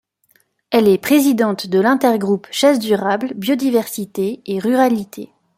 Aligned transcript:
Elle 0.71 0.87
est 0.87 0.97
présidente 0.97 1.67
de 1.67 1.79
l’intergroupe 1.79 2.47
chasse 2.49 2.79
durable, 2.79 3.35
biodiversité 3.35 4.41
et 4.47 4.57
ruralité. 4.57 5.29